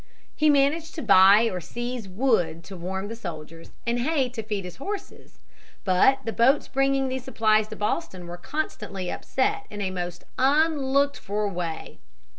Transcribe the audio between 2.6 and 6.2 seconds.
to warm the soldiers and hay to feed his horses. But